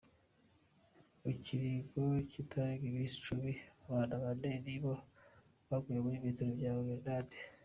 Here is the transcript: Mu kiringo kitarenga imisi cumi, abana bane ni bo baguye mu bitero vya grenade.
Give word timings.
Mu 1.21 1.31
kiringo 1.43 2.03
kitarenga 2.31 2.85
imisi 2.91 3.17
cumi, 3.25 3.51
abana 3.87 4.13
bane 4.23 4.51
ni 4.65 4.77
bo 4.83 4.93
baguye 5.67 5.99
mu 6.05 6.11
bitero 6.25 6.51
vya 6.59 6.73
grenade. 6.85 7.37